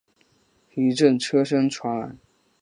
[0.73, 2.15] 一阵车声传来